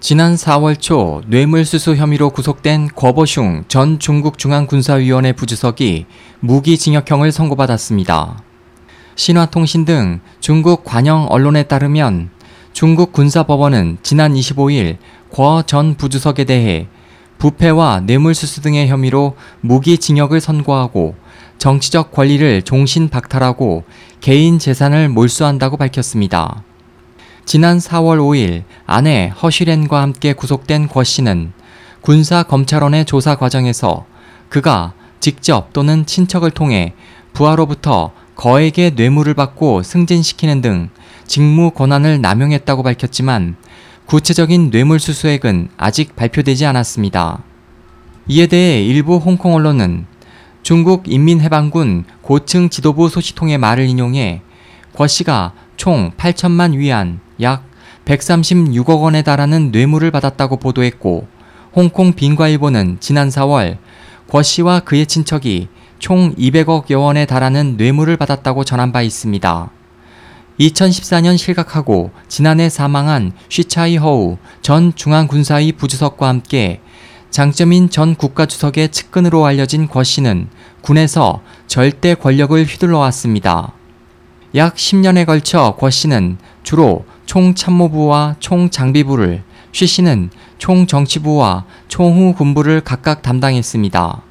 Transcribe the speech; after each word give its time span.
지난 0.00 0.34
4월 0.34 0.80
초 0.80 1.20
뇌물수수 1.26 1.94
혐의로 1.94 2.30
구속된 2.30 2.88
거버슝 2.96 3.64
전 3.68 3.98
중국 3.98 4.38
중앙군사위원회 4.38 5.34
부주석이 5.34 6.06
무기징역형을 6.40 7.30
선고받았습니다. 7.30 8.42
신화통신 9.14 9.84
등 9.84 10.20
중국 10.40 10.84
관영 10.84 11.26
언론에 11.28 11.64
따르면 11.64 12.30
중국 12.72 13.12
군사법원은 13.12 13.98
지난 14.02 14.32
25일 14.32 14.96
거 15.30 15.62
전 15.66 15.94
부주석에 15.96 16.44
대해 16.44 16.88
부패와 17.36 18.00
뇌물수수 18.00 18.62
등의 18.62 18.88
혐의로 18.88 19.36
무기징역을 19.60 20.40
선고하고 20.40 21.14
정치적 21.58 22.10
권리를 22.10 22.62
종신 22.62 23.10
박탈하고 23.10 23.84
개인 24.22 24.58
재산을 24.58 25.10
몰수한다고 25.10 25.76
밝혔습니다. 25.76 26.64
지난 27.50 27.78
4월 27.78 28.18
5일 28.20 28.62
아내 28.86 29.32
허쉬렌과 29.42 30.00
함께 30.00 30.34
구속된 30.34 30.86
권 30.86 31.02
씨는 31.02 31.52
군사 32.00 32.44
검찰원의 32.44 33.06
조사 33.06 33.34
과정에서 33.34 34.06
그가 34.48 34.92
직접 35.18 35.72
또는 35.72 36.06
친척을 36.06 36.52
통해 36.52 36.94
부하로부터 37.32 38.12
거액의 38.36 38.92
뇌물을 38.94 39.34
받고 39.34 39.82
승진시키는 39.82 40.60
등 40.60 40.90
직무 41.26 41.72
권한을 41.72 42.20
남용했다고 42.20 42.84
밝혔지만 42.84 43.56
구체적인 44.06 44.70
뇌물 44.70 45.00
수수액은 45.00 45.70
아직 45.76 46.14
발표되지 46.14 46.66
않았습니다. 46.66 47.42
이에 48.28 48.46
대해 48.46 48.84
일부 48.84 49.16
홍콩 49.16 49.56
언론은 49.56 50.06
중국 50.62 51.12
인민해방군 51.12 52.04
고층 52.22 52.70
지도부 52.70 53.08
소식통의 53.08 53.58
말을 53.58 53.88
인용해 53.88 54.40
권 54.92 55.08
씨가 55.08 55.52
총 55.76 56.12
8천만 56.16 56.76
위안 56.76 57.18
약 57.42 57.64
136억 58.04 59.02
원에 59.02 59.22
달하는 59.22 59.70
뇌물을 59.70 60.10
받았다고 60.10 60.56
보도했고 60.56 61.26
홍콩 61.74 62.12
빈과일보는 62.12 62.98
지난 63.00 63.28
4월 63.28 63.78
권 64.28 64.42
씨와 64.42 64.80
그의 64.80 65.06
친척이 65.06 65.68
총 65.98 66.34
200억여 66.34 67.00
원에 67.00 67.26
달하는 67.26 67.76
뇌물을 67.76 68.16
받았다고 68.16 68.64
전한 68.64 68.90
바 68.90 69.02
있습니다. 69.02 69.70
2014년 70.58 71.38
실각하고 71.38 72.10
지난해 72.28 72.68
사망한 72.68 73.32
쉬차이 73.48 73.96
허우 73.96 74.38
전 74.62 74.94
중앙군사위 74.94 75.72
부주석과 75.72 76.28
함께 76.28 76.80
장점인 77.30 77.90
전 77.90 78.14
국가주석의 78.16 78.90
측근으로 78.90 79.46
알려진 79.46 79.88
권 79.88 80.04
씨는 80.04 80.48
군에서 80.80 81.42
절대 81.66 82.14
권력을 82.14 82.62
휘둘러 82.64 82.98
왔습니다. 82.98 83.72
약 84.56 84.74
10년에 84.74 85.26
걸쳐 85.26 85.76
권 85.78 85.90
씨는 85.90 86.38
주로 86.62 87.04
총참모부와 87.30 88.34
총장비부를, 88.40 89.44
쉬 89.70 89.86
씨는 89.86 90.30
총정치부와 90.58 91.64
총후 91.86 92.34
군부를 92.34 92.80
각각 92.80 93.22
담당했습니다. 93.22 94.22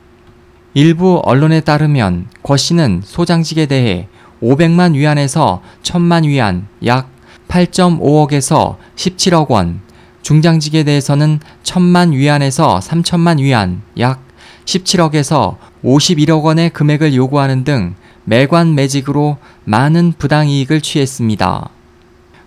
일부 0.74 1.22
언론에 1.24 1.62
따르면 1.62 2.28
권 2.44 2.58
씨는 2.58 3.02
소장직에 3.06 3.68
대해 3.68 4.10
500만 4.44 4.96
위안에서 4.96 5.62
1000만 5.82 6.26
위안 6.26 6.68
약 6.86 7.10
8.5억에서 7.48 8.76
17억 8.98 9.50
원, 9.50 9.80
중장직에 10.22 10.84
대해서는 10.84 11.40
1000만 11.64 12.12
위안에서 12.12 12.80
3000만 12.80 13.40
위안 13.40 13.82
약 13.98 14.22
17억에서 14.66 15.56
51억 15.86 16.44
원의 16.44 16.72
금액을 16.72 17.16
요구하는 17.16 17.64
등 17.64 17.96
매관 18.26 18.76
매직으로 18.76 19.38
많은 19.64 20.16
부당 20.18 20.50
이익을 20.50 20.82
취했습니다. 20.82 21.79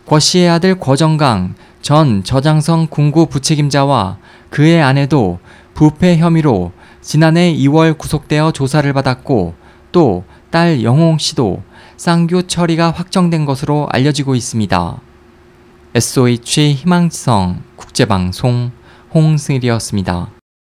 권 0.07 0.21
씨의 0.21 0.49
아들 0.49 0.79
권정강 0.79 1.55
전 1.81 2.23
저장성 2.25 2.89
군구 2.91 3.27
부책임자와 3.27 4.19
그의 4.51 4.83
아내도 4.83 5.39
부패 5.75 6.17
혐의로 6.19 6.73
지난해 7.01 7.55
2월 7.55 7.97
구속되어 7.99 8.53
조사를 8.53 8.93
받았고 8.93 9.55
또 9.93 10.25
딸 10.53 10.83
영홍 10.85 11.17
씨도 11.17 11.63
쌍교 11.97 12.43
처리가 12.43 12.91
확정된 12.91 13.47
것으로 13.47 13.89
알려지고 13.91 14.35
있습니다. 14.35 15.01
SOH 15.95 16.75
희망지성 16.75 17.63
국제방송 17.77 18.71
홍승일이었습니다. 19.15 20.42